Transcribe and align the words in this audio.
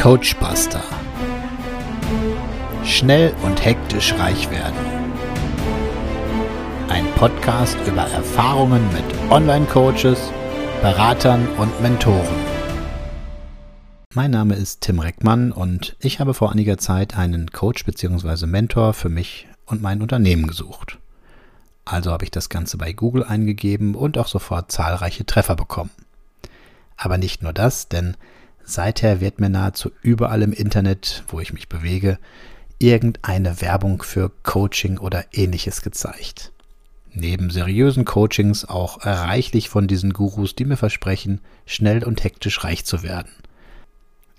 Coachbuster. 0.00 0.82
Schnell 2.84 3.34
und 3.42 3.64
hektisch 3.64 4.14
reich 4.14 4.48
werden. 4.48 4.76
Ein 6.88 7.04
Podcast 7.16 7.76
über 7.88 8.02
Erfahrungen 8.02 8.82
mit 8.92 9.32
Online-Coaches, 9.32 10.32
Beratern 10.82 11.48
und 11.58 11.82
Mentoren. 11.82 12.36
Mein 14.14 14.30
Name 14.30 14.54
ist 14.54 14.82
Tim 14.82 15.00
Reckmann 15.00 15.50
und 15.50 15.96
ich 15.98 16.20
habe 16.20 16.32
vor 16.32 16.52
einiger 16.52 16.78
Zeit 16.78 17.16
einen 17.16 17.50
Coach 17.50 17.84
bzw. 17.84 18.46
Mentor 18.46 18.94
für 18.94 19.08
mich 19.08 19.48
und 19.66 19.82
mein 19.82 20.00
Unternehmen 20.00 20.46
gesucht. 20.46 20.98
Also 21.84 22.12
habe 22.12 22.22
ich 22.22 22.30
das 22.30 22.50
Ganze 22.50 22.78
bei 22.78 22.92
Google 22.92 23.24
eingegeben 23.24 23.96
und 23.96 24.16
auch 24.16 24.28
sofort 24.28 24.70
zahlreiche 24.70 25.26
Treffer 25.26 25.56
bekommen. 25.56 25.90
Aber 26.96 27.18
nicht 27.18 27.42
nur 27.42 27.52
das, 27.52 27.88
denn 27.88 28.16
seither 28.68 29.20
wird 29.20 29.40
mir 29.40 29.48
nahezu 29.48 29.90
überall 30.02 30.42
im 30.42 30.52
Internet, 30.52 31.24
wo 31.28 31.40
ich 31.40 31.52
mich 31.52 31.68
bewege, 31.68 32.18
irgendeine 32.78 33.60
Werbung 33.60 34.02
für 34.02 34.30
Coaching 34.42 34.98
oder 34.98 35.24
ähnliches 35.32 35.82
gezeigt. 35.82 36.52
Neben 37.12 37.50
seriösen 37.50 38.04
Coachings 38.04 38.64
auch 38.64 39.04
reichlich 39.04 39.68
von 39.68 39.88
diesen 39.88 40.12
Gurus, 40.12 40.54
die 40.54 40.66
mir 40.66 40.76
versprechen, 40.76 41.40
schnell 41.66 42.04
und 42.04 42.22
hektisch 42.22 42.62
reich 42.62 42.84
zu 42.84 43.02
werden. 43.02 43.32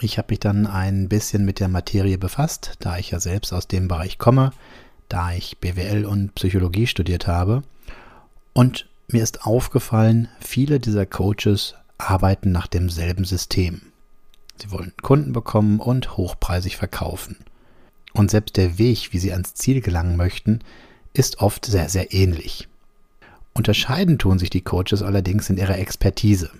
Ich 0.00 0.18
habe 0.18 0.32
mich 0.32 0.40
dann 0.40 0.66
ein 0.66 1.08
bisschen 1.08 1.44
mit 1.44 1.60
der 1.60 1.68
Materie 1.68 2.18
befasst, 2.18 2.72
da 2.80 2.98
ich 2.98 3.10
ja 3.10 3.20
selbst 3.20 3.52
aus 3.52 3.68
dem 3.68 3.86
Bereich 3.86 4.18
komme, 4.18 4.52
da 5.08 5.32
ich 5.32 5.58
BWL 5.58 6.04
und 6.06 6.34
Psychologie 6.34 6.86
studiert 6.86 7.26
habe. 7.26 7.62
Und 8.54 8.88
mir 9.06 9.22
ist 9.22 9.46
aufgefallen, 9.46 10.28
viele 10.40 10.80
dieser 10.80 11.06
Coaches 11.06 11.74
arbeiten 11.98 12.50
nach 12.50 12.66
demselben 12.66 13.24
System. 13.24 13.82
Sie 14.56 14.70
wollen 14.70 14.92
Kunden 15.02 15.32
bekommen 15.32 15.80
und 15.80 16.16
hochpreisig 16.16 16.76
verkaufen. 16.76 17.36
Und 18.12 18.30
selbst 18.30 18.56
der 18.56 18.78
Weg, 18.78 19.12
wie 19.12 19.18
sie 19.18 19.32
ans 19.32 19.54
Ziel 19.54 19.80
gelangen 19.80 20.16
möchten, 20.16 20.60
ist 21.12 21.40
oft 21.40 21.66
sehr, 21.66 21.88
sehr 21.88 22.12
ähnlich. 22.12 22.68
Unterscheiden 23.52 24.18
tun 24.18 24.38
sich 24.38 24.50
die 24.50 24.62
Coaches 24.62 25.02
allerdings 25.02 25.50
in 25.50 25.56
ihrer 25.56 25.78
Expertise. 25.78 26.50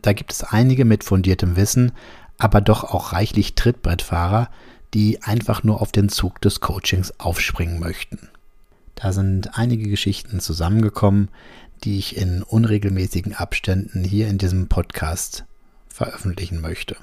Da 0.00 0.12
gibt 0.12 0.32
es 0.32 0.42
einige 0.44 0.84
mit 0.84 1.04
fundiertem 1.04 1.56
Wissen, 1.56 1.92
aber 2.38 2.60
doch 2.60 2.84
auch 2.84 3.12
reichlich 3.12 3.54
Trittbrettfahrer, 3.54 4.50
die 4.92 5.22
einfach 5.22 5.62
nur 5.62 5.80
auf 5.80 5.92
den 5.92 6.08
Zug 6.08 6.40
des 6.40 6.60
Coachings 6.60 7.18
aufspringen 7.18 7.80
möchten. 7.80 8.28
Da 8.94 9.12
sind 9.12 9.58
einige 9.58 9.88
Geschichten 9.88 10.40
zusammengekommen, 10.40 11.28
die 11.82 11.98
ich 11.98 12.16
in 12.16 12.42
unregelmäßigen 12.42 13.34
Abständen 13.34 14.04
hier 14.04 14.28
in 14.28 14.38
diesem 14.38 14.68
Podcast 14.68 15.44
veröffentlichen 15.88 16.60
möchte. 16.60 16.96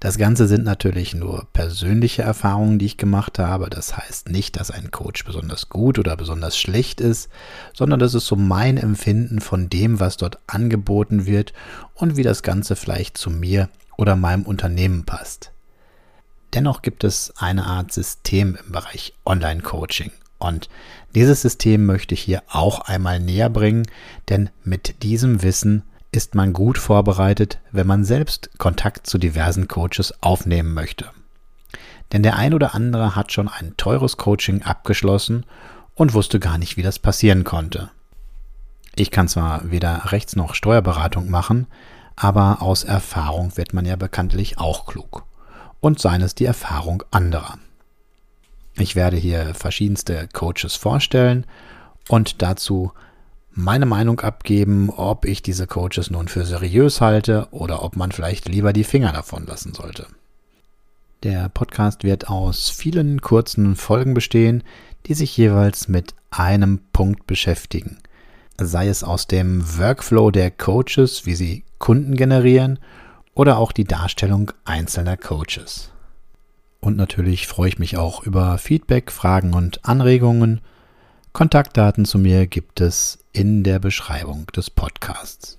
Das 0.00 0.18
Ganze 0.18 0.46
sind 0.46 0.64
natürlich 0.64 1.14
nur 1.14 1.46
persönliche 1.52 2.22
Erfahrungen, 2.22 2.78
die 2.78 2.86
ich 2.86 2.96
gemacht 2.96 3.38
habe. 3.38 3.70
Das 3.70 3.96
heißt 3.96 4.28
nicht, 4.28 4.58
dass 4.58 4.70
ein 4.70 4.90
Coach 4.90 5.24
besonders 5.24 5.68
gut 5.68 5.98
oder 5.98 6.16
besonders 6.16 6.58
schlecht 6.58 7.00
ist, 7.00 7.30
sondern 7.72 8.00
das 8.00 8.14
ist 8.14 8.26
so 8.26 8.36
mein 8.36 8.76
Empfinden 8.76 9.40
von 9.40 9.68
dem, 9.70 10.00
was 10.00 10.16
dort 10.16 10.38
angeboten 10.46 11.26
wird 11.26 11.52
und 11.94 12.16
wie 12.16 12.22
das 12.22 12.42
Ganze 12.42 12.76
vielleicht 12.76 13.16
zu 13.16 13.30
mir 13.30 13.68
oder 13.96 14.16
meinem 14.16 14.42
Unternehmen 14.42 15.04
passt. 15.04 15.52
Dennoch 16.52 16.82
gibt 16.82 17.02
es 17.02 17.32
eine 17.36 17.64
Art 17.64 17.92
System 17.92 18.56
im 18.64 18.72
Bereich 18.72 19.14
Online-Coaching. 19.24 20.12
Und 20.38 20.68
dieses 21.14 21.42
System 21.42 21.86
möchte 21.86 22.14
ich 22.14 22.20
hier 22.20 22.42
auch 22.48 22.80
einmal 22.80 23.18
näher 23.18 23.48
bringen, 23.48 23.86
denn 24.28 24.50
mit 24.62 25.02
diesem 25.02 25.42
Wissen 25.42 25.82
ist 26.14 26.36
man 26.36 26.52
gut 26.52 26.78
vorbereitet, 26.78 27.58
wenn 27.72 27.88
man 27.88 28.04
selbst 28.04 28.50
Kontakt 28.58 29.06
zu 29.08 29.18
diversen 29.18 29.66
Coaches 29.66 30.14
aufnehmen 30.22 30.72
möchte. 30.72 31.10
Denn 32.12 32.22
der 32.22 32.36
ein 32.36 32.54
oder 32.54 32.74
andere 32.74 33.16
hat 33.16 33.32
schon 33.32 33.48
ein 33.48 33.76
teures 33.76 34.16
Coaching 34.16 34.62
abgeschlossen 34.62 35.44
und 35.96 36.14
wusste 36.14 36.38
gar 36.38 36.56
nicht, 36.58 36.76
wie 36.76 36.82
das 36.82 37.00
passieren 37.00 37.42
konnte. 37.42 37.90
Ich 38.94 39.10
kann 39.10 39.26
zwar 39.26 39.70
weder 39.70 40.12
Rechts- 40.12 40.36
noch 40.36 40.54
Steuerberatung 40.54 41.28
machen, 41.28 41.66
aber 42.14 42.62
aus 42.62 42.84
Erfahrung 42.84 43.56
wird 43.56 43.74
man 43.74 43.84
ja 43.84 43.96
bekanntlich 43.96 44.58
auch 44.58 44.86
klug 44.86 45.24
und 45.80 45.98
seien 45.98 46.22
es 46.22 46.36
die 46.36 46.44
Erfahrung 46.44 47.02
anderer. 47.10 47.58
Ich 48.76 48.94
werde 48.94 49.16
hier 49.16 49.54
verschiedenste 49.54 50.28
Coaches 50.32 50.76
vorstellen 50.76 51.44
und 52.08 52.40
dazu 52.42 52.92
meine 53.54 53.86
Meinung 53.86 54.20
abgeben, 54.20 54.90
ob 54.90 55.24
ich 55.24 55.42
diese 55.42 55.66
Coaches 55.66 56.10
nun 56.10 56.28
für 56.28 56.44
seriös 56.44 57.00
halte 57.00 57.48
oder 57.50 57.82
ob 57.82 57.96
man 57.96 58.12
vielleicht 58.12 58.48
lieber 58.48 58.72
die 58.72 58.84
Finger 58.84 59.12
davon 59.12 59.46
lassen 59.46 59.74
sollte. 59.74 60.06
Der 61.22 61.48
Podcast 61.48 62.04
wird 62.04 62.28
aus 62.28 62.68
vielen 62.68 63.22
kurzen 63.22 63.76
Folgen 63.76 64.12
bestehen, 64.12 64.62
die 65.06 65.14
sich 65.14 65.36
jeweils 65.36 65.88
mit 65.88 66.14
einem 66.30 66.80
Punkt 66.92 67.26
beschäftigen. 67.26 67.98
Sei 68.58 68.88
es 68.88 69.02
aus 69.02 69.26
dem 69.26 69.78
Workflow 69.78 70.30
der 70.30 70.50
Coaches, 70.50 71.24
wie 71.24 71.34
sie 71.34 71.64
Kunden 71.78 72.16
generieren 72.16 72.78
oder 73.34 73.58
auch 73.58 73.72
die 73.72 73.84
Darstellung 73.84 74.52
einzelner 74.64 75.16
Coaches. 75.16 75.90
Und 76.80 76.96
natürlich 76.96 77.46
freue 77.46 77.68
ich 77.68 77.78
mich 77.78 77.96
auch 77.96 78.22
über 78.22 78.58
Feedback, 78.58 79.10
Fragen 79.10 79.54
und 79.54 79.84
Anregungen. 79.86 80.60
Kontaktdaten 81.34 82.04
zu 82.04 82.18
mir 82.18 82.46
gibt 82.46 82.80
es 82.80 83.18
in 83.32 83.64
der 83.64 83.80
Beschreibung 83.80 84.46
des 84.54 84.70
Podcasts. 84.70 85.58